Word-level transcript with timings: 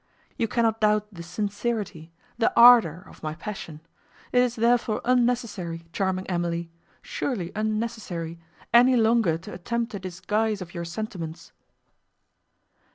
You 0.35 0.47
cannot 0.47 0.81
doubt 0.81 1.13
the 1.13 1.21
sincerity, 1.21 2.11
the 2.35 2.51
ardour 2.59 3.03
of 3.07 3.21
my 3.21 3.35
passion; 3.35 3.81
it 4.31 4.39
is 4.41 4.55
therefore 4.55 4.99
unnecessary, 5.05 5.85
charming 5.93 6.25
Emily! 6.25 6.71
surely 7.03 7.51
unnecessary, 7.55 8.39
any 8.73 8.95
longer 8.95 9.37
to 9.37 9.53
attempt 9.53 9.93
a 9.93 9.99
disguise 9.99 10.59
of 10.59 10.73
your 10.73 10.85
sentiments." 10.85 11.51